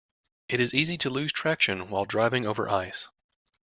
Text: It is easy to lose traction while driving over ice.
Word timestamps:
It 0.49 0.59
is 0.59 0.73
easy 0.73 0.97
to 0.97 1.11
lose 1.11 1.31
traction 1.31 1.89
while 1.89 2.05
driving 2.05 2.47
over 2.47 2.67
ice. 2.67 3.09